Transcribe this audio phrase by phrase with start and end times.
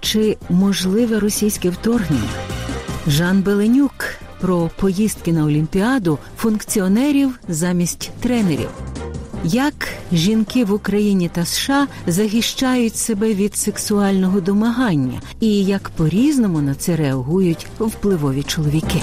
[0.00, 2.28] чи можливе російське вторгнення?
[3.06, 3.92] Жан Беленюк
[4.40, 8.68] про поїздки на Олімпіаду функціонерів замість тренерів.
[9.44, 16.60] Як жінки в Україні та США захищають себе від сексуального домагання, і як по різному
[16.60, 19.02] на це реагують впливові чоловіки.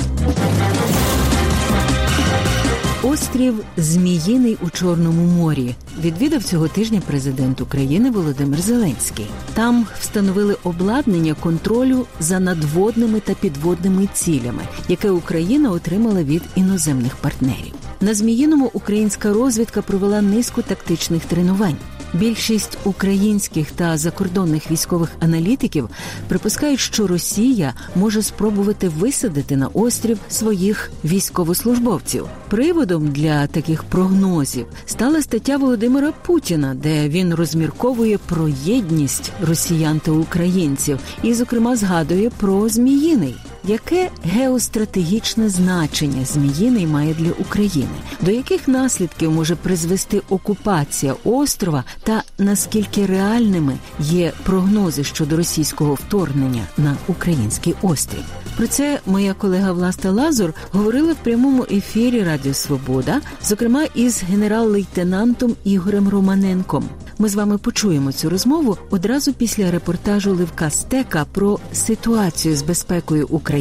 [3.04, 9.26] Острів Зміїний у Чорному морі відвідав цього тижня президент України Володимир Зеленський.
[9.54, 17.74] Там встановили обладнання контролю за надводними та підводними цілями, яке Україна отримала від іноземних партнерів.
[18.02, 21.78] На Зміїному українська розвідка провела низку тактичних тренувань.
[22.14, 25.90] Більшість українських та закордонних військових аналітиків
[26.28, 32.26] припускають, що Росія може спробувати висадити на острів своїх військовослужбовців.
[32.50, 40.12] Приводом для таких прогнозів стала стаття Володимира Путіна, де він розмірковує про єдність росіян та
[40.12, 43.36] українців, і, зокрема, згадує про Зміїний.
[43.68, 47.92] Яке геостратегічне значення Зміїний має для України?
[48.22, 56.64] До яких наслідків може призвести окупація острова, та наскільки реальними є прогнози щодо російського вторгнення
[56.78, 58.24] на український острів?
[58.58, 65.56] Про це моя колега Власта Лазур говорила в прямому ефірі Радіо Свобода, зокрема із генерал-лейтенантом
[65.64, 66.90] Ігорем Романенком.
[67.18, 73.28] Ми з вами почуємо цю розмову одразу після репортажу Левка Стека про ситуацію з безпекою
[73.28, 73.53] України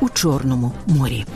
[0.00, 1.26] у Чорному морі.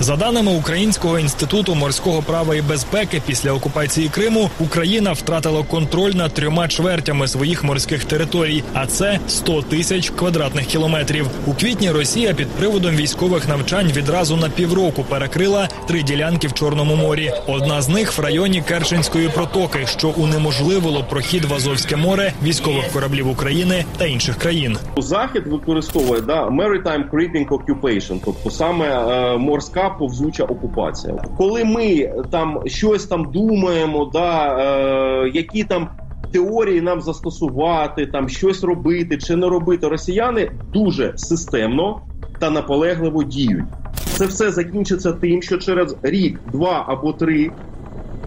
[0.00, 6.34] За даними Українського інституту морського права і безпеки, після окупації Криму Україна втратила контроль над
[6.34, 11.26] трьома чвертями своїх морських територій, а це 100 тисяч квадратних кілометрів.
[11.46, 16.96] У квітні Росія під приводом військових навчань відразу на півроку перекрила три ділянки в Чорному
[16.96, 17.32] морі.
[17.46, 23.28] Одна з них в районі Керченської протоки, що унеможливило прохід в Азовське море військових кораблів
[23.28, 24.78] України та інших країн.
[24.96, 31.14] Захід використовує да maritime creeping occupation, тобто саме е, морська повзуча окупація.
[31.36, 35.88] Коли ми там щось там думаємо, да е, які там
[36.32, 42.00] теорії нам застосувати, там щось робити чи не робити, росіяни дуже системно
[42.38, 43.64] та наполегливо діють.
[44.04, 47.50] Це все закінчиться тим, що через рік, два або три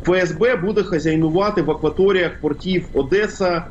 [0.04, 3.66] ФСБ буде хазяйнувати в акваторіях портів Одеса.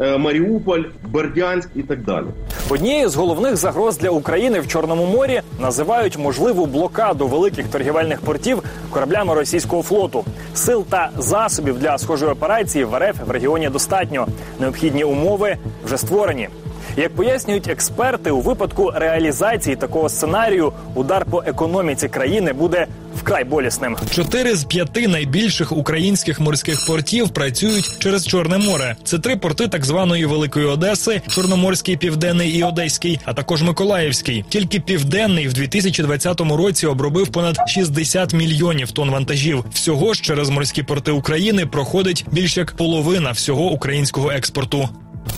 [0.00, 2.24] Е, Маріуполь, Бердянськ і так далі.
[2.70, 8.62] Однією з головних загроз для України в Чорному морі називають можливу блокаду великих торгівельних портів
[8.90, 10.24] кораблями російського флоту.
[10.54, 14.26] Сил та засобів для схожої операції в РФ в регіоні достатньо.
[14.60, 16.48] Необхідні умови вже створені.
[16.96, 22.86] Як пояснюють експерти, у випадку реалізації такого сценарію удар по економіці країни буде
[23.16, 23.96] вкрай болісним.
[24.10, 28.96] Чотири з п'яти найбільших українських морських портів працюють через Чорне море.
[29.04, 34.44] Це три порти так званої Великої Одеси, Чорноморський, Південний і Одеський, а також Миколаївський.
[34.48, 39.64] Тільки південний в 2020 році обробив понад 60 мільйонів тонн вантажів.
[39.72, 44.88] Всього ж через морські порти України проходить більш як половина всього українського експорту.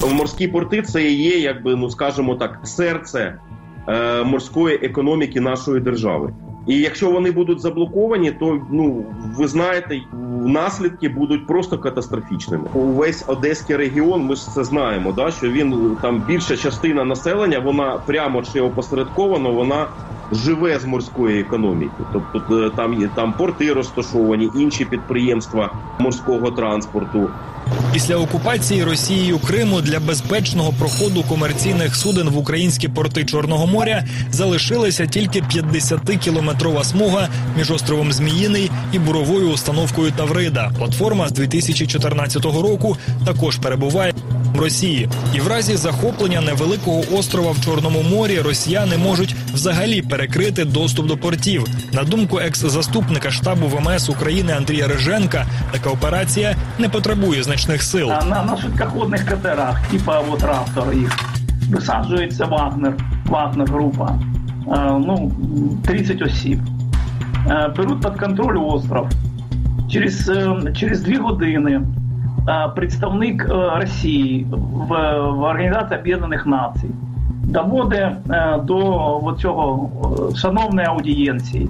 [0.02, 3.38] Морські порти це є, якби ну скажімо так, серце
[3.88, 6.32] е, морської економіки нашої держави.
[6.66, 9.04] І якщо вони будуть заблоковані, то ну
[9.36, 10.00] ви знаєте,
[10.44, 12.64] наслідки будуть просто катастрофічними.
[12.74, 15.12] Увесь одеський регіон, ми ж це знаємо.
[15.12, 19.86] Да, що він там більша частина населення, вона прямо чи опосередковано, вона
[20.32, 22.04] живе з морської економіки.
[22.12, 27.28] Тобто там є там порти розташовані, інші підприємства морського транспорту.
[27.92, 35.06] Після окупації Росією Криму для безпечного проходу комерційних суден в українські порти Чорного моря залишилася
[35.06, 40.72] тільки 50-кілометрова смуга між островом Зміїний і буровою установкою Таврида.
[40.78, 44.14] Платформа з 2014 року також перебуває
[44.58, 51.06] Росії, і в разі захоплення невеликого острова в Чорному морі Росіяни можуть взагалі перекрити доступ
[51.06, 51.64] до портів.
[51.92, 58.08] На думку екс-заступника штабу ВМС України Андрія Риженка, така операція не потребує значних сил.
[58.08, 61.18] На, на швидкоходних катерах, типа от Раптор їх
[61.70, 62.94] висаджується Вагнер,
[63.26, 64.18] Вагнер група.
[65.06, 65.32] Ну
[65.86, 66.58] 30 осіб.
[67.76, 69.08] Беруть під контроль остров.
[69.90, 70.30] Через
[70.76, 71.80] через дві години
[72.76, 74.86] представник Росії в,
[75.18, 76.90] в Організації Об'єднаних Націй
[77.44, 79.90] доводить е, до цього
[80.32, 81.68] е, шановної аудієнції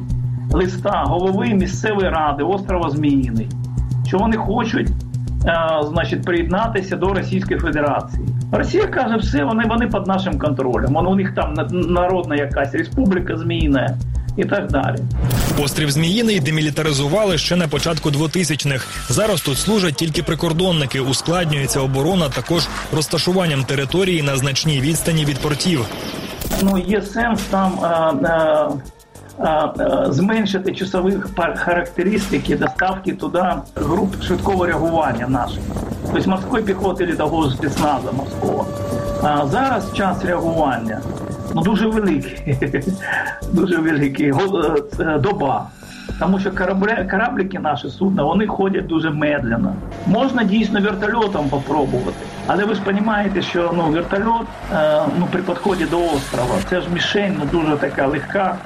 [0.53, 3.49] листа голови місцевої ради острова Зміїний,
[4.07, 4.89] що вони хочуть
[5.83, 8.29] значить, приєднатися до Російської Федерації.
[8.53, 10.97] Росія каже, все, вони вони під нашим контролем.
[10.97, 13.97] у них там народна якась республіка Зміїна
[14.37, 14.97] і так далі.
[15.65, 18.87] Острів Зміїний демілітаризували ще на початку 2000-х.
[19.09, 21.01] Зараз тут служать тільки прикордонники.
[21.01, 25.87] Ускладнюється оборона також розташуванням території на значній відстані від портів.
[26.63, 27.79] Ну є сенс там.
[27.83, 27.89] А,
[28.29, 28.69] а...
[30.09, 31.17] Зменшити часові
[31.57, 33.45] характеристики доставки туди
[33.75, 35.63] груп швидкого реагування наших,
[36.13, 38.67] тобто морської піхоти чи того спецназу морського.
[39.23, 41.01] А зараз час реагування
[41.63, 42.57] дуже великий,
[43.53, 44.33] дуже великий
[45.01, 45.67] е, доба.
[46.19, 49.75] Тому що корабля, кораблики наші судна вони ходять дуже медленно.
[50.07, 55.85] Можна дійсно вертольотом попробувати, але ви ж розумієте, що ну вертольот е, ну при підході
[55.85, 58.57] до острова це ж мішень ну, дуже така легка.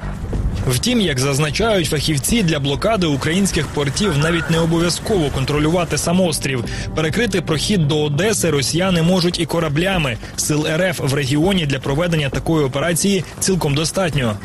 [0.69, 6.63] Втім, як зазначають фахівці для блокади українських портів, навіть не обов'язково контролювати сам острів.
[6.95, 10.17] Перекрити прохід до Одеси росіяни можуть і кораблями.
[10.35, 14.35] Сил РФ в регіоні для проведення такої операції цілком достатньо.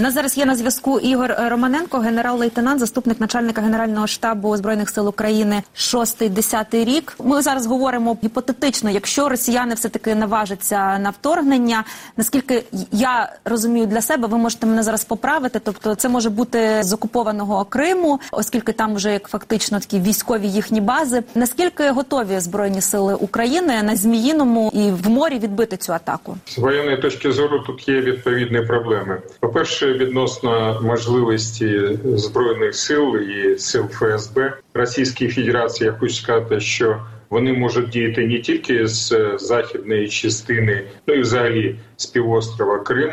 [0.00, 5.62] На зараз є на зв'язку Ігор Романенко, генерал-лейтенант, заступник начальника генерального штабу збройних сил України
[5.76, 7.14] 6-10 рік.
[7.24, 11.84] Ми зараз говоримо гіпотетично, якщо росіяни все таки наважаться на вторгнення.
[12.16, 15.60] Наскільки я розумію для себе, ви можете мене зараз поправити.
[15.64, 20.80] Тобто, це може бути з окупованого Криму, оскільки там вже як фактично такі військові їхні
[20.80, 21.22] бази.
[21.34, 26.36] Наскільки готові збройні сили України на зміїному і в морі відбити цю атаку?
[26.46, 29.22] З воєнної точки зору тут є відповідні проблеми.
[29.40, 37.02] По перше відносно можливості збройних сил і сил ФСБ Російської Федерації, я хочу сказати, що
[37.30, 43.12] вони можуть діяти не тільки з західної частини, ну і взагалі з півострова Крим,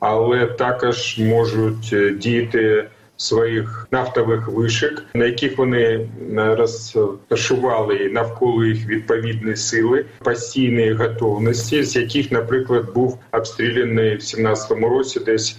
[0.00, 6.08] але також можуть діяти своїх нафтових вишик, на яких вони е,
[6.54, 15.20] розташували навколо їх відповідні сили постійної готовності, з яких, наприклад, був обстріляний в 17-му році,
[15.20, 15.58] десь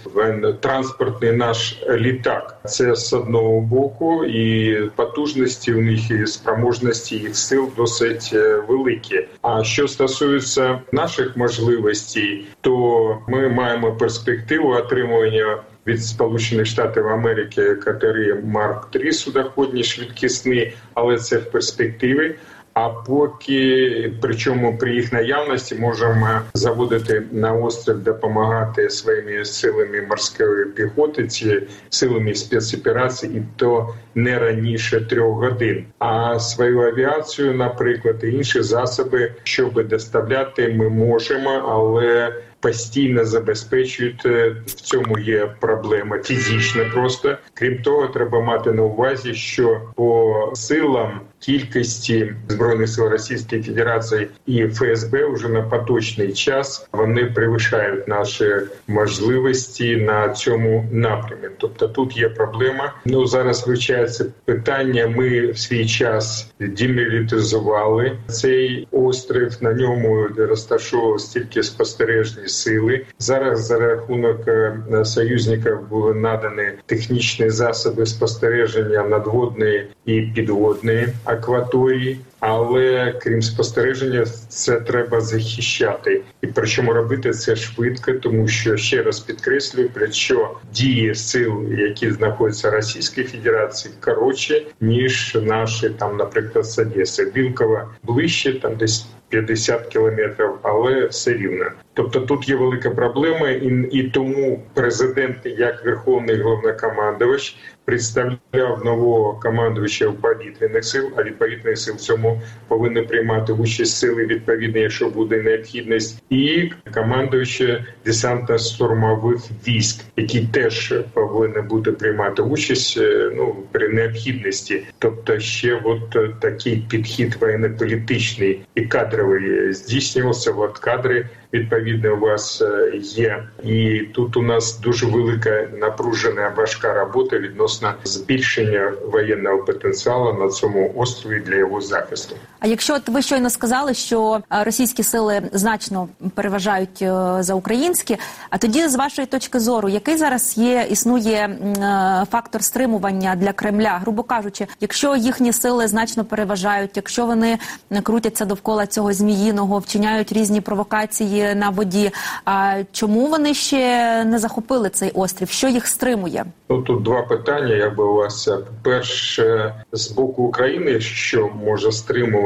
[0.60, 2.60] транспортний наш літак.
[2.64, 9.28] Це з одного боку, і потужності у них і спроможності їх сил досить е, великі.
[9.42, 18.42] А що стосується наших можливостей, то ми маємо перспективу отримування від Сполучених Штатів Америки катери
[18.44, 22.34] Марк 3 судоходні швидкісні, але це в перспективі.
[22.76, 31.26] А поки причому при їх наявності можемо заводити на острів, допомагати своїми силами морської піхоти,
[31.26, 35.84] ці силами спецоперацій, і то не раніше трьох годин.
[35.98, 42.32] А свою авіацію, наприклад, і інші засоби, щоб доставляти, ми можемо, але
[42.66, 44.26] постійно забезпечують.
[44.26, 46.84] Е, в цьому є проблема фізична.
[46.94, 54.28] Просто крім того, треба мати на увазі, що по силам кількості збройних сил Російської Федерації
[54.46, 58.52] і ФСБ вже на поточний час вони перевищають наші
[58.86, 61.48] можливості на цьому напрямі.
[61.58, 62.94] Тобто тут є проблема.
[63.04, 65.06] Ну зараз вивчається питання.
[65.06, 69.52] Ми в свій час демілітизували цей острів.
[69.60, 73.04] На ньому розташовувалися тільки спостережні сили.
[73.18, 82.20] Зараз за рахунок е, союзників були надані технічні засоби спостереження надводної і підводної акваторії.
[82.40, 89.20] Але крім спостереження, це треба захищати, і причому робити це швидко, тому що ще раз
[89.20, 96.86] підкреслюю, що дії сил, які знаходяться в Російській Федерації, коротше ніж наші там, наприклад, з.
[97.34, 101.64] Білкова ближче там десь 50 кілометрів, але все рівно.
[101.96, 110.12] Тобто тут є велика проблема, і і тому президент, як верховний головнокомандувач, представляв нового командувача
[110.12, 116.22] повітряних сил, а відповідних сил в цьому повинні приймати участь сили відповідно, якщо буде необхідність,
[116.30, 124.84] і командувача десантно-штурмових військ, які теж повинні бути приймати участь е, ну при необхідності.
[124.98, 130.52] Тобто, ще от е, такий підхід воєнно-політичний і кадровий здійснювався.
[130.52, 131.26] От кадри
[131.58, 137.94] відповідно у вас е, є, і тут у нас дуже велика напружена важка робота відносно
[138.04, 142.36] збільшення воєнного потенціалу на цьому острові для його захисту.
[142.60, 148.16] А якщо от ви щойно сказали, що е, російські сили значно переважають е, за українські,
[148.50, 153.98] а тоді з вашої точки зору, який зараз є існує е, фактор стримування для Кремля,
[154.02, 157.58] грубо кажучи, якщо їхні сили значно переважають, якщо вони
[158.02, 162.10] крутяться довкола цього зміїного, вчиняють різні провокації на воді,
[162.44, 165.50] а чому вони ще не захопили цей острів?
[165.50, 166.44] Що їх стримує?
[166.68, 167.74] Ну тут два питання.
[167.74, 168.48] Якби у вас
[168.82, 172.45] перше з боку України, що може стримувати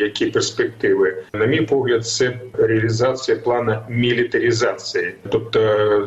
[0.00, 5.60] які перспективи, на мій погляд, це реалізація плана мілітарізації, тобто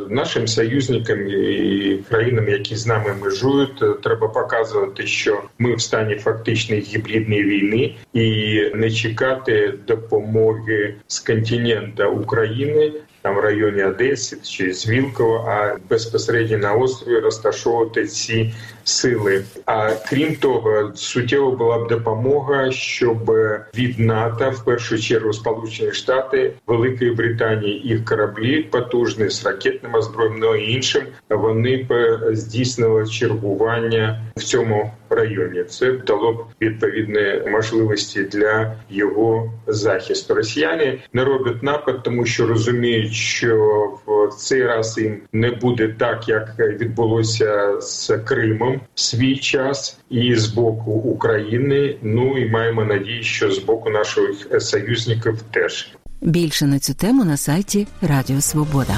[0.09, 6.81] нашим союзникам і країнам, які з нами межують, треба показувати, що ми в стані фактичної
[6.81, 15.45] гібридної війни і не чекати допомоги з континента України там в районі Одеси чи Звілково,
[15.49, 19.43] а безпосередньо на острові розташовувати ці сили.
[19.65, 23.31] А крім того, суттєво була б допомога, щоб
[23.75, 30.41] від НАТО, в першу чергу Сполучені Штати, Великої Британії їх кораблі потужні з ракетним озброєнням
[30.41, 35.63] ну і іншим, вони б здійснили чергування в цьому районі.
[35.63, 40.33] Це дало б відповідні можливості для його захисту.
[40.33, 43.57] Росіяни не роблять напад, тому що розуміють, що
[44.05, 50.35] в цей раз їм не буде так, як відбулося з Кримом в свій час, і
[50.35, 51.97] з боку України.
[52.01, 55.91] Ну і маємо надію, що з боку наших союзників теж.
[56.21, 58.97] Більше на цю тему на сайті Радіо Свобода.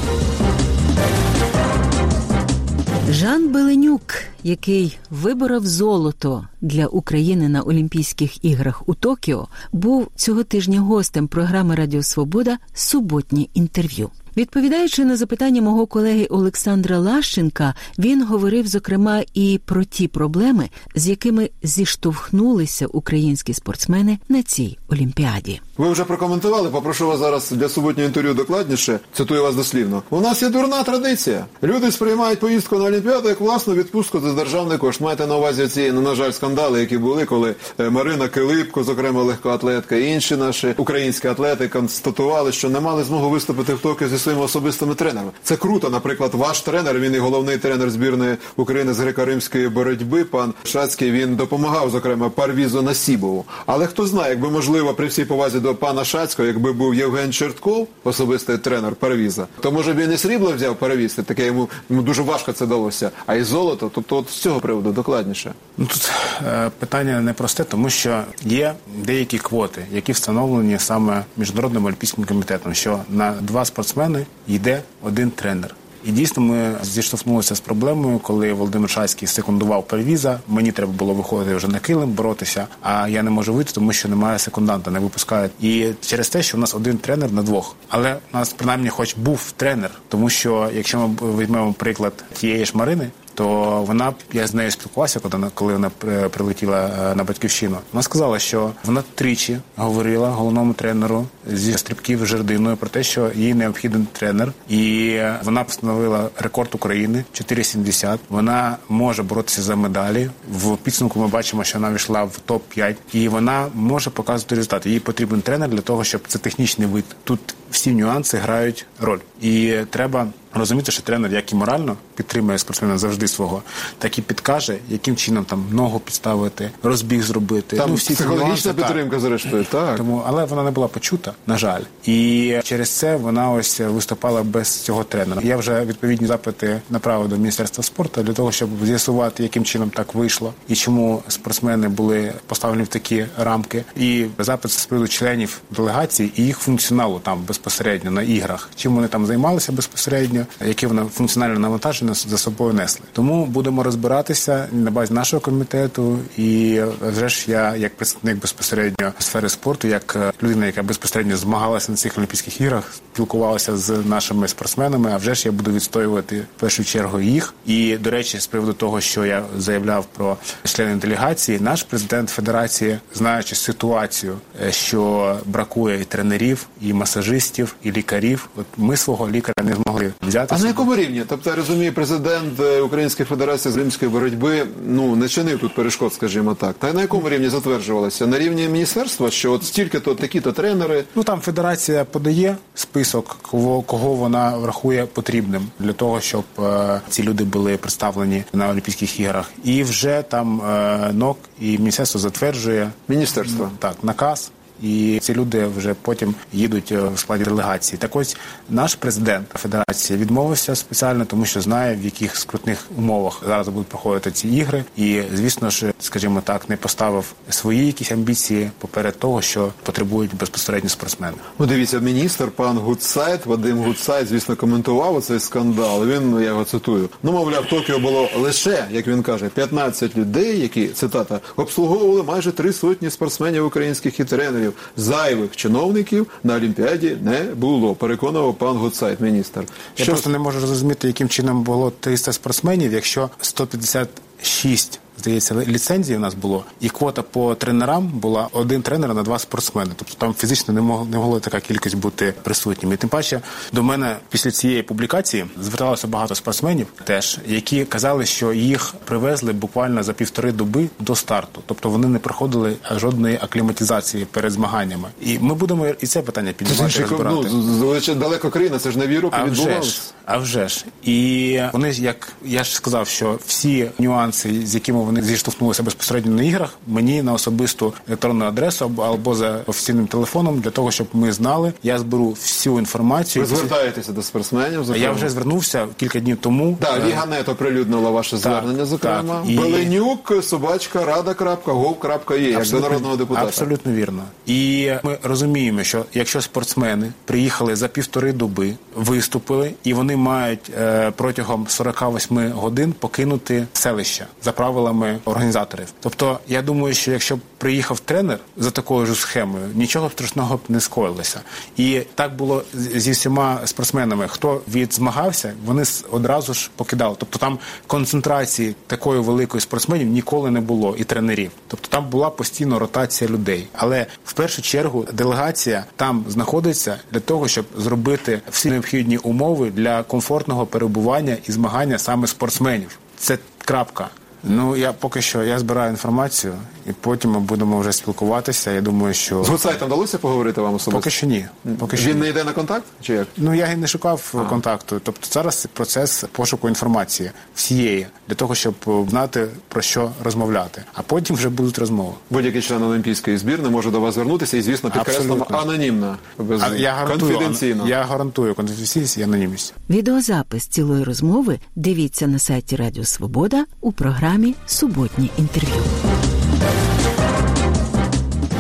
[3.10, 4.01] Жан Беленюк,
[4.43, 11.75] який виборов золото для України на Олімпійських іграх у Токіо, був цього тижня гостем програми
[11.75, 14.09] Радіо Свобода Суботнє інтерв'ю.
[14.37, 21.07] Відповідаючи на запитання мого колеги Олександра Лащенка, він говорив зокрема і про ті проблеми, з
[21.07, 25.61] якими зіштовхнулися українські спортсмени на цій олімпіаді.
[25.77, 26.69] Ви вже прокоментували.
[26.69, 28.99] Попрошу вас зараз для суботнього інтерв'ю докладніше.
[29.13, 30.03] Цитую вас дослівно.
[30.09, 31.45] У нас є дурна традиція.
[31.63, 35.01] Люди сприймають поїздку на олімпіаду як власну відпустку за державний кошт.
[35.01, 39.23] Маєте на увазі ці, ну, на жаль, скандали, які були, коли е, Марина Килипко, зокрема
[39.23, 44.17] легкоатлетка, і інші наші українські атлети констатували, що не мали змогу виступити в Токіо зі
[44.23, 45.31] своїми особистими тренерами.
[45.43, 45.89] Це круто.
[45.89, 50.23] Наприклад, ваш тренер, він і головний тренер збірної України з греко-римської боротьби.
[50.23, 53.45] Пан Шацький він допомагав, зокрема, Парвізу Насібову.
[53.65, 57.87] Але хто знає, якби можливо при всій повазі до пана Шацького, якби був Євген Чертков,
[58.03, 62.21] особистий тренер Парвіза, то може б він і срібло взяв Парвіз, таке йому, йому дуже
[62.21, 63.11] важко це далося.
[63.25, 65.53] А і золото, тобто от з цього приводу докладніше.
[65.77, 66.11] Ну тут
[66.47, 72.99] е, питання непросте, тому що є деякі квоти, які встановлені саме міжнародним олімпійським комітетом, що
[73.09, 74.12] на два спортсмени
[74.48, 75.75] йде один тренер.
[76.05, 80.39] І дійсно ми зіштовхнулися з проблемою, коли Володимир Шацький секундував перевіза.
[80.48, 82.67] Мені треба було виходити вже на килим, боротися.
[82.82, 85.51] А я не можу вийти, тому що немає секунданта, не випускають.
[85.62, 89.15] І через те, що у нас один тренер на двох, але у нас принаймні, хоч
[89.15, 93.10] був тренер, тому що якщо ми візьмемо приклад тієї ж Марини.
[93.33, 93.45] То
[93.87, 95.89] вона я з нею спілкувався, коли вона коли вона
[96.29, 97.77] прилетіла е, на батьківщину.
[97.93, 103.53] Вона сказала, що вона тричі говорила головному тренеру зі стрибків жердиною про те, що їй
[103.53, 108.17] необхідний тренер, і вона встановила рекорд України 4,70.
[108.29, 110.29] Вона може боротися за медалі.
[110.51, 114.89] В підсумку ми бачимо, що вона війшла в топ 5 і вона може показувати результати.
[114.89, 117.05] Їй потрібен тренер для того, щоб це технічний вид.
[117.23, 122.98] Тут всі нюанси грають роль, і треба розуміти, що тренер, як і морально підтримує спортсмена
[122.98, 123.63] завжди свого,
[123.98, 127.77] так і підкаже, яким чином там ногу підставити, розбіг зробити.
[127.77, 129.19] Там ну, всі психологічна нюанси, підтримка, так.
[129.19, 129.98] зрештою, так.
[129.98, 134.79] Тому, але вона не була почута, на жаль, і через це вона ось виступала без
[134.79, 135.41] цього тренера.
[135.43, 140.15] Я вже відповідні запити направив до міністерства спорту для того, щоб з'ясувати, яким чином так
[140.15, 143.83] вийшло і чому спортсмени були поставлені в такі рамки.
[143.98, 149.07] І запит з приводу членів делегації і їх функціоналу там безпосередньо на іграх, чим вони
[149.07, 153.05] там займалися безпосередньо, які вони функціональне навантаження за собою несли.
[153.12, 159.50] Тому будемо розбиратися на базі нашого комітету, і вже ж я, як представник безпосередньо сфери
[159.50, 165.12] спорту, як людина, яка безпосередньо змагалася на цих олімпійських іграх, спілкувалася з нашими спортсменами.
[165.13, 167.53] А вже ж я буду відстоювати в першу чергу їх.
[167.65, 173.00] І до речі, з приводу того, що я заявляв про членів делегації, наш президент федерації,
[173.15, 174.38] знаючи ситуацію,
[174.69, 180.55] що бракує і тренерів, і масажистів, і лікарів, от ми свого лікаря не змогли взяти.
[180.55, 181.23] А на якому рівні?
[181.27, 186.13] Тобто я розумію, президент е, Української Федерації з римської боротьби ну не чинив тут перешкод,
[186.13, 186.75] скажімо так.
[186.79, 188.27] Та на якому рівні затверджувалося?
[188.27, 191.03] На рівні міністерства, що от стільки-то такі-то тренери.
[191.15, 197.23] Ну там федерація подає список, кого, кого вона врахує потрібним для того, щоб е, ці
[197.23, 199.51] люди були представлені на Олімпійських іграх.
[199.63, 203.69] І вже там е, НОК і міністерство затверджує Міністерство.
[203.79, 204.51] так наказ.
[204.83, 207.97] І ці люди вже потім їдуть е, в складі делегації.
[207.97, 208.37] Так ось
[208.69, 214.31] наш президент федерації відмовився спеціально, тому що знає, в яких скрутних умовах зараз будуть проходити
[214.31, 214.83] ці ігри.
[214.97, 220.89] І звісно ж, скажімо так, не поставив свої якісь амбіції поперед того, що потребують безпосередньо
[220.89, 221.37] спортсмени.
[221.59, 226.05] Ну, дивіться, міністр пан Гудсайт, Вадим Гудсайт, звісно, коментував цей скандал.
[226.05, 230.87] Він, я його цитую, ну, мовляв, Токіо було лише, як він каже, 15 людей, які,
[230.87, 234.72] цитата, обслуговували майже три сотні спортсменів українських і тренерів.
[234.97, 239.63] Зайвих чиновників на Олімпіаді не було, переконував пан Гуцайт, міністр.
[239.97, 246.20] Я просто не можу зрозуміти, яким чином було 300 спортсменів, якщо 156 Здається, ліцензії в
[246.20, 249.91] нас було, і квота по тренерам була один тренер на два спортсмени.
[249.96, 252.93] Тобто там фізично не могло не могла така кількість бути присутніми.
[252.93, 253.41] І тим паче
[253.74, 260.03] до мене після цієї публікації зверталося багато спортсменів, теж які казали, що їх привезли буквально
[260.03, 261.62] за півтори доби до старту.
[261.65, 265.10] Тобто вони не проходили жодної акліматизації перед змаганнями.
[265.22, 267.01] І ми будемо і це питання піднімати.
[267.01, 267.50] розбирати.
[267.51, 269.91] Ну, далеко країна, це ж в Європі відбувалося.
[269.91, 270.86] Ж, а вже ж.
[271.03, 276.43] І вони, як я ж сказав, що всі нюанси, з якими вони зіштовхнулися безпосередньо на
[276.43, 281.74] іграх, мені на особисту електронну адресу або за офіційним телефоном для того, щоб ми знали.
[281.83, 283.45] Я зберу всю інформацію.
[283.45, 284.83] Ви звертаєтеся до спортсменів?
[284.83, 285.05] Зокрема?
[285.05, 286.77] Я вже звернувся кілька днів тому.
[286.81, 289.41] Так, Ліга Нет оприлюднила ваше звернення, зокрема.
[289.41, 289.57] Так, і...
[289.57, 293.48] Беленюк, собачка, рада.гов.є, як до народного депутата.
[293.48, 294.24] Абсолютно вірно.
[294.45, 301.12] І ми розуміємо, що якщо спортсмени приїхали за півтори доби, виступили, і вони мають е,
[301.15, 304.92] протягом 48 годин покинути селище за правилами
[305.25, 305.88] організаторів.
[306.00, 310.59] Тобто, я думаю, що якщо б приїхав тренер за такою ж схемою, нічого страшного б
[310.69, 311.41] не скоїлося.
[311.77, 314.27] І так було зі всіма спортсменами.
[314.27, 317.15] Хто відзмагався, вони одразу ж покидали.
[317.19, 321.51] Тобто там концентрації такої великої спортсменів ніколи не було і тренерів.
[321.67, 323.67] Тобто там була постійно ротація людей.
[323.73, 330.03] Але в першу чергу делегація там знаходиться для того, щоб зробити всі необхідні умови для
[330.03, 333.00] комфортного перебування і змагання саме спортсменів.
[333.17, 334.09] Це крапка.
[334.43, 336.53] Ну я поки що я збираю інформацію,
[336.89, 338.71] і потім ми будемо вже спілкуватися.
[338.71, 341.00] Я думаю, що з Гуцайтом вдалося поговорити вам особисто?
[341.00, 341.45] Поки що ні.
[341.79, 342.83] Поки що він не йде на контакт?
[343.01, 343.27] Чи як?
[343.38, 344.50] Ну я і не шукав а.
[344.50, 345.01] контакту.
[345.03, 348.75] Тобто зараз процес пошуку інформації всієї для того, щоб
[349.10, 350.84] знати про що розмовляти.
[350.93, 352.13] А потім вже будуть розмови.
[352.29, 356.93] Будь-який член олімпійської збірни може до вас звернутися і, звісно, підкреслено анонімно, без а я
[356.93, 357.88] гарантую, конфіденційно.
[357.88, 359.73] Я гарантую конфіденційність і анонімність.
[359.89, 364.33] Відеозапис цілої розмови дивіться на сайті Радіо Свобода у програмі
[364.65, 365.84] Суботні інтерв'ю.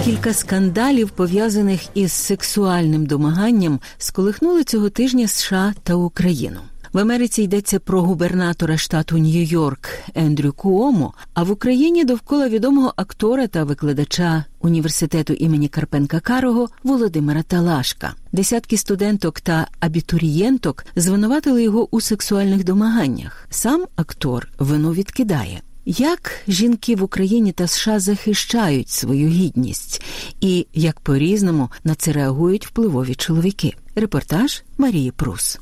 [0.05, 6.59] Кілька скандалів, пов'язаних із сексуальним домаганням, сколихнули цього тижня США та Україну.
[6.93, 13.47] В Америці йдеться про губернатора штату Нью-Йорк Ендрю Куомо, а в Україні довкола відомого актора
[13.47, 18.13] та викладача університету імені Карпенка Карого Володимира Талашка.
[18.31, 23.47] Десятки студенток та абітурієнток звинуватили його у сексуальних домаганнях.
[23.49, 25.61] Сам актор вину відкидає.
[25.85, 30.03] Як жінки в Україні та США захищають свою гідність,
[30.41, 33.75] і як по різному на це реагують впливові чоловіки?
[33.95, 35.59] Репортаж Марії Прус.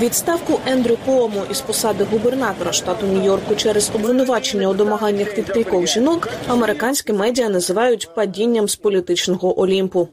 [0.00, 6.28] Відставку Ендрю Куому із посади губернатора штату Нью-Йорку через обвинувачення у домаганнях від кількох жінок
[6.48, 10.08] американські медіа називають падінням з політичного олімпу.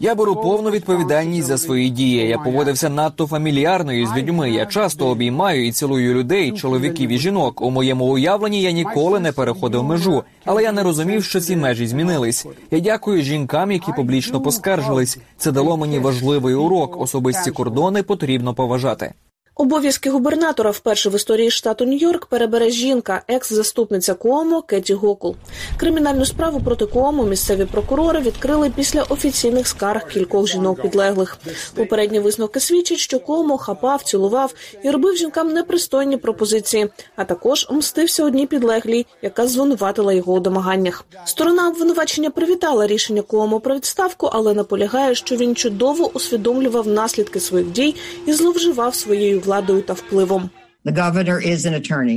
[0.00, 2.28] Я беру повну відповідальність за свої дії.
[2.28, 4.50] Я поводився надто фамільярно із людьми.
[4.50, 7.60] Я часто обіймаю і цілую людей, чоловіків і жінок.
[7.60, 11.86] У моєму уявленні я ніколи не переходив межу, але я не розумів, що ці межі
[11.86, 12.46] змінились.
[12.70, 15.18] Я дякую жінкам, які публічно поскаржились.
[15.36, 17.00] Це дало мені важливий урок.
[17.00, 19.14] Особисті кордони потрібно поважати.
[19.54, 25.36] Обов'язки губернатора вперше в історії штату Нью-Йорк перебере жінка, екс-заступниця Куомо Кеті Гокул.
[25.76, 31.38] Кримінальну справу проти Куомо місцеві прокурори відкрили після офіційних скарг кількох жінок підлеглих.
[31.74, 38.24] Попередні висновки свідчать, що Куомо хапав, цілував і робив жінкам непристойні пропозиції, а також мстився
[38.24, 41.04] одній підлеглій, яка звинуватила його у домаганнях.
[41.24, 47.70] Сторона обвинувачення привітала рішення Куомо про відставку, але наполягає, що він чудово усвідомлював наслідки своїх
[47.70, 47.94] дій
[48.26, 50.50] і зловживав своєю владою та впливом.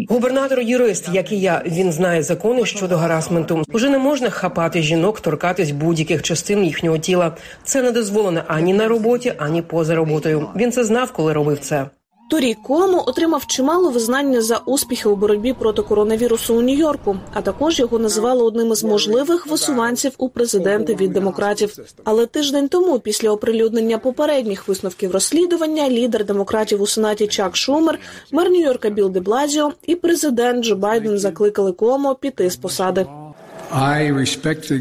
[0.09, 3.63] Губернатор юрист, як і я, він знає закони щодо гарасменту.
[3.73, 7.35] Уже не можна хапати жінок, торкатись будь-яких частин їхнього тіла.
[7.63, 10.49] Це не дозволено ані на роботі, ані поза роботою.
[10.55, 11.85] Він це знав, коли робив це.
[12.27, 17.79] Торік Куомо отримав чимало визнання за успіхи у боротьбі проти коронавірусу у Нью-Йорку, а також
[17.79, 21.73] його називали одним із можливих висуванців у президенти від демократів.
[22.03, 27.99] Але тиждень тому, після оприлюднення попередніх висновків розслідування, лідер демократів у сенаті Чак Шумер,
[28.31, 33.05] мер Нью-Йорка Біл де Блазіо і президент Джо Байден закликали Куомо піти з посади.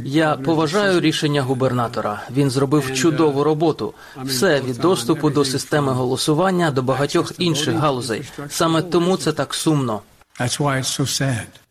[0.04, 2.22] Я поважаю рішення губернатора.
[2.36, 3.94] Він зробив чудову роботу.
[4.24, 8.22] Все від доступу до системи голосування до багатьох інших галузей.
[8.48, 10.00] Саме тому це так сумно.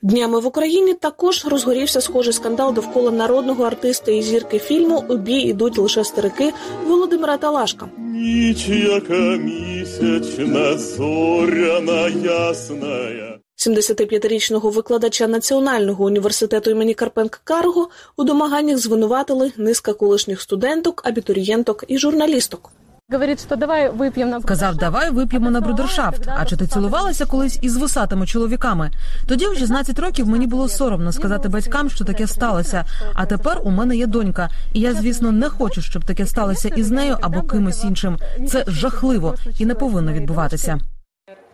[0.02, 5.40] Днями в Україні також розгорівся схожий скандал довкола народного артиста і зірки фільму У бій
[5.40, 6.54] ідуть лише старики
[6.88, 7.90] Володимира Талашка.
[7.98, 13.43] Ніч, яка місячна, зоряна ясная.
[13.68, 21.98] 75-річного викладача Національного університету імені Карпенка Карго у домаганнях звинуватили низка колишніх студенток, абітурієнток і
[21.98, 22.72] журналісток.
[23.12, 26.28] Говорить, що давай вип'ємо на Казав, давай вип'ємо на брудершафт.
[26.28, 28.92] А чи ти цілувалася колись із вусатими чоловіками?
[29.28, 32.86] Тоді в 16 років мені було соромно сказати батькам, що таке сталося.
[33.14, 36.92] А тепер у мене є донька, і я, звісно, не хочу, щоб таке сталося із
[36.92, 38.18] нею або кимось іншим.
[38.50, 40.80] Це жахливо і не повинно відбуватися.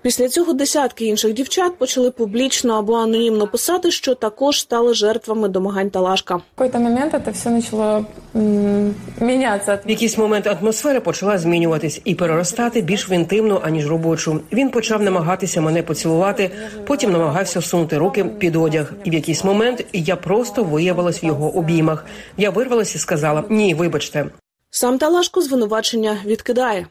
[0.02, 5.90] Після цього десятки інших дівчат почали публічно або анонімно писати, що також стали жертвами домагань
[5.90, 6.36] Талашка.
[6.36, 8.06] В якийсь момент це все почало
[9.22, 9.80] мінятися.
[9.86, 14.42] В якийсь момент атмосфера почала змінюватись і переростати більш в інтимну, аніж робочу.
[14.52, 16.52] Він почав намагатися мене поцілувати,
[16.88, 18.94] потім намагався всунути руки під одяг.
[19.04, 22.06] І в якийсь момент я просто виявилась в його обіймах.
[22.38, 24.26] Я вирвалася і сказала: Ні, вибачте.
[24.70, 26.88] Сам Талашко звинувачення відкидає.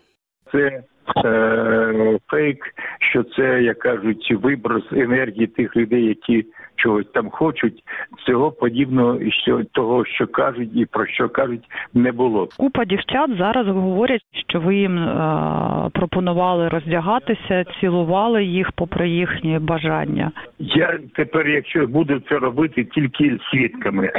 [0.53, 0.83] Це
[1.25, 2.65] е, фейк,
[3.01, 7.83] що це, як кажуть, виброс енергії тих людей, які чогось там хочуть.
[8.27, 12.49] Цього подібного що того, що кажуть і про що кажуть, не було.
[12.57, 20.33] Купа дівчат зараз говорять, що ви їм е, пропонували роздягатися, цілували їх попри їхні бажання.
[20.59, 24.11] Я тепер, якщо буду це робити, тільки свідками.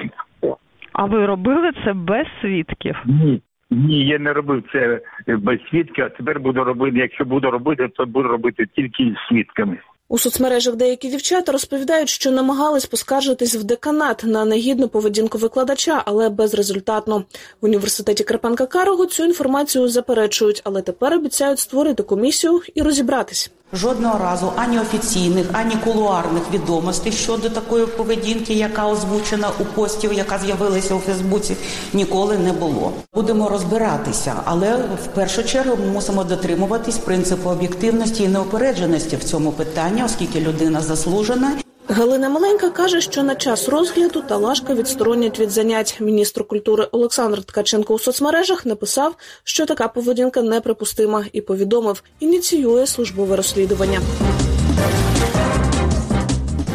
[0.94, 2.96] А ви робили це без свідків?
[3.06, 3.42] Ні.
[3.72, 6.98] Ні, я не робив це без свідків, А тепер буду робити.
[6.98, 9.78] Якщо буду робити, то буду робити тільки з свідками.
[10.12, 16.30] У соцмережах деякі дівчата розповідають, що намагались поскаржитись в деканат на негідну поведінку викладача, але
[16.30, 17.24] безрезультатно.
[17.62, 23.52] В університеті Карпенка Карого цю інформацію заперечують, але тепер обіцяють створити комісію і розібратись.
[23.74, 30.40] Жодного разу ані офіційних, ані кулуарних відомостей щодо такої поведінки, яка озвучена у постів, яка
[30.40, 31.56] з'явилася у Фейсбуці,
[31.94, 32.94] ніколи не було.
[33.14, 39.52] Будемо розбиратися, але в першу чергу ми мусимо дотримуватись принципу об'єктивності і неопередженості в цьому
[39.52, 41.52] питанні, оскільки людина заслужена.
[41.92, 45.98] Галина Маленька каже, що на час розгляду Талашка відсторонять від занять.
[46.02, 53.36] Міністр культури Олександр Ткаченко у соцмережах написав, що така поведінка неприпустима, і повідомив, ініціює службове
[53.36, 54.02] розслідування.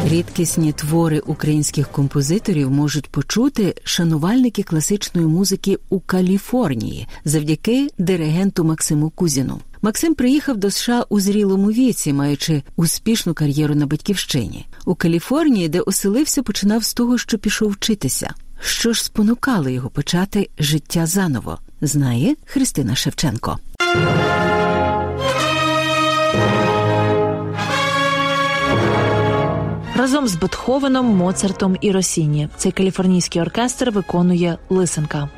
[0.09, 9.61] Рідкісні твори українських композиторів можуть почути шанувальники класичної музики у Каліфорнії завдяки диригенту Максиму Кузіну.
[9.85, 14.67] Максим приїхав до США у зрілому віці, маючи успішну кар'єру на батьківщині.
[14.85, 18.35] У Каліфорнії, де оселився, починав з того, що пішов вчитися.
[18.61, 23.59] Що ж спонукало його почати життя заново, знає Христина Шевченко.
[29.97, 35.29] Разом з Бетховеном, Моцартом і Росіні цей каліфорнійський оркестр виконує лисенка.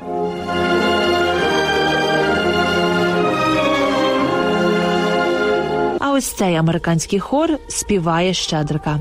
[6.17, 8.99] Ось цей американський хор співає Щедрика.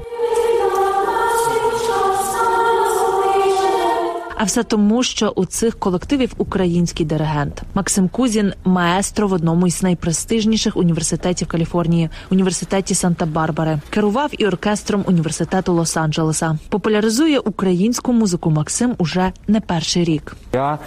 [4.39, 9.83] А все тому, що у цих колективів український диригент Максим Кузін маестро в одному із
[9.83, 13.79] найпрестижніших університетів Каліфорнії університеті Санта-Барбари.
[13.91, 16.59] Керував і оркестром університету Лос-Анджелеса.
[16.69, 20.37] Популяризує українську музику Максим уже не перший рік.
[20.53, 20.79] Я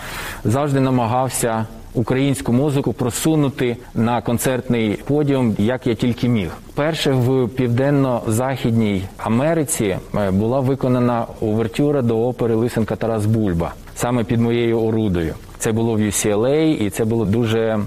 [0.43, 1.65] завжди намагався
[1.99, 6.51] українську музику просунути на концертний подіум, як я тільки міг.
[6.75, 9.97] Перше в південно-західній Америці
[10.31, 15.33] була виконана увертюра до опери Лисенка Тарас Бульба саме під моєю орудою.
[15.59, 17.79] Це було в UCLA, і це було дуже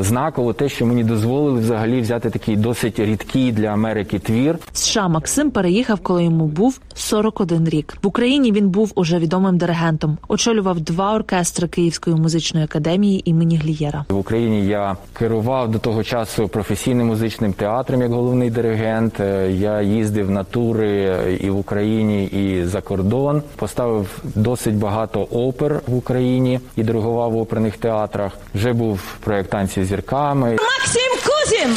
[0.00, 4.58] знаково, те, що мені дозволили взагалі взяти такий досить рідкий для Америки твір.
[4.72, 7.96] США Максим переїхав, коли йому був 41 рік.
[8.02, 10.18] В Україні він був уже відомим диригентом.
[10.28, 14.04] Очолював два оркестри Київської музичної академії імені Глієра.
[14.08, 19.20] В Україні я керував до того часу професійним музичним театром як головний диригент.
[19.50, 23.42] Я їздив на тури і в Україні, і за кордон.
[23.56, 28.32] Поставив досить багато опер в Україні і диригував співав в оперних театрах.
[28.54, 30.50] Вже був проєкт танці зірками.
[30.50, 31.76] Максим Кузін!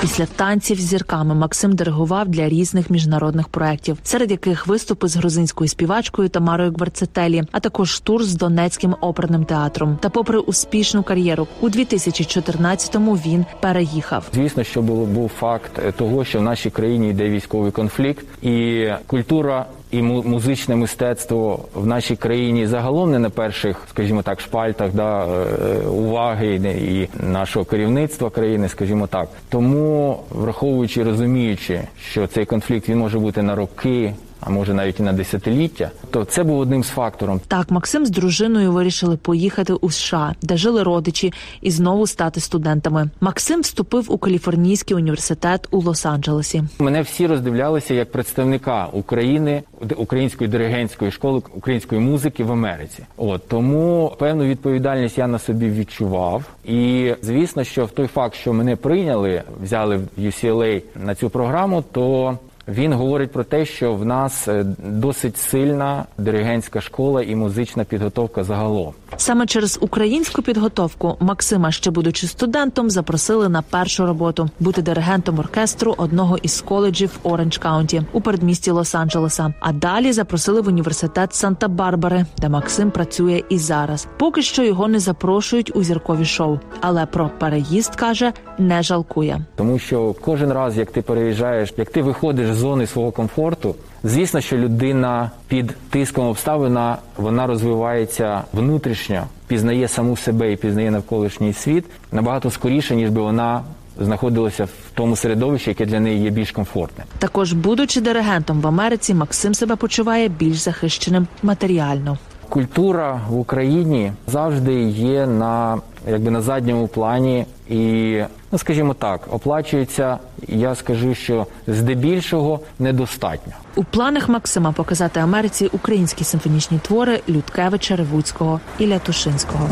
[0.00, 5.68] Після танців з зірками Максим диригував для різних міжнародних проєктів, серед яких виступи з грузинською
[5.68, 9.98] співачкою Тамарою Гварцетелі, а також тур з Донецьким оперним театром.
[10.00, 14.24] Та, попри успішну кар'єру, у 2014-му він переїхав.
[14.34, 19.66] Звісно, що було був факт того, що в нашій країні йде військовий конфлікт, і культура
[19.94, 25.86] і музичне мистецтво в нашій країні загалом не на перших, скажімо так, шпальтах да, е,
[25.86, 29.28] уваги і нашого керівництва країни, скажімо так.
[29.48, 31.80] Тому враховуючи, розуміючи,
[32.10, 36.24] що цей конфлікт він може бути на роки а може навіть і на десятиліття, то
[36.24, 37.40] це був одним з фактором.
[37.48, 43.10] Так, Максим з дружиною вирішили поїхати у США, де жили родичі, і знову стати студентами.
[43.20, 46.64] Максим вступив у Каліфорнійський університет у Лос-Анджелесі.
[46.78, 49.62] Мене всі роздивлялися як представника України,
[49.96, 53.02] української диригентської школи української музики в Америці.
[53.16, 56.44] От тому певну відповідальність я на собі відчував.
[56.64, 61.84] І звісно, що в той факт, що мене прийняли, взяли в UCLA на цю програму,
[61.92, 67.84] то він говорить про те, що в нас е, досить сильна диригентська школа і музична
[67.84, 68.92] підготовка загалом.
[69.16, 75.94] Саме через українську підготовку Максима, ще будучи студентом, запросили на першу роботу бути диригентом оркестру
[75.96, 79.52] одного із коледжів Оранж Каунті у передмісті Лос-Анджелеса.
[79.60, 84.06] А далі запросили в університет Санта-Барбари, де Максим працює і зараз.
[84.18, 89.78] Поки що його не запрошують у зіркові шоу, але про переїзд каже не жалкує, тому
[89.78, 93.74] що кожен раз, як ти переїжджаєш, як ти виходиш зони свого комфорту.
[94.04, 101.52] Звісно, що людина під тиском обставина вона розвивається внутрішньо, пізнає саму себе і пізнає навколишній
[101.52, 103.62] світ набагато скоріше, ніж би вона
[104.00, 107.06] знаходилася в тому середовищі, яке для неї є більш комфортним.
[107.18, 112.18] Також, будучи диригентом в Америці, Максим себе почуває більш захищеним матеріально.
[112.48, 118.20] Культура в Україні завжди є на якби на задньому плані, і
[118.52, 120.18] ну скажімо так, оплачується.
[120.48, 123.52] Я скажу, що здебільшого недостатньо.
[123.76, 129.68] У планах Максима показати Америці українські симфонічні твори Людкевича Ревуцького і Лятушинського.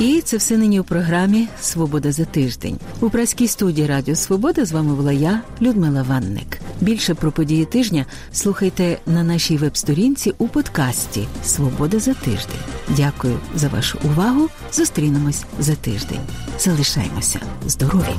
[0.00, 2.78] І це все нині у програмі Свобода за тиждень.
[3.00, 6.60] У праській студії Радіо Свобода з вами була я, Людмила Ванник.
[6.80, 12.60] Більше про події тижня слухайте на нашій веб-сторінці у подкасті Свобода за тиждень.
[12.88, 14.48] Дякую за вашу увагу.
[14.72, 16.20] Зустрінемось за тиждень.
[16.58, 18.14] Залишаємося здорові!